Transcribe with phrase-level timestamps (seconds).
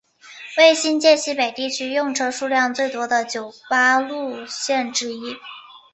[0.57, 5.35] 为新界西北地区用车数量最多的九巴路线之一。